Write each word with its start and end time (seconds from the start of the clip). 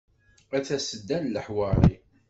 A 0.55 0.59
tasedda 0.65 1.17
n 1.21 1.31
leḥwari. 1.33 1.95